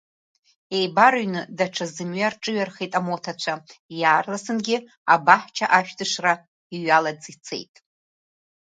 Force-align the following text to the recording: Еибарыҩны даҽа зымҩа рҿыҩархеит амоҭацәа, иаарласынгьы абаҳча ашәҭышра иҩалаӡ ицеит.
Еибарыҩны 0.77 1.41
даҽа 1.57 1.85
зымҩа 1.93 2.29
рҿыҩархеит 2.33 2.93
амоҭацәа, 2.99 3.53
иаарласынгьы 3.99 4.77
абаҳча 5.13 5.65
ашәҭышра 5.77 6.33
иҩалаӡ 6.75 7.23
ицеит. 7.33 7.73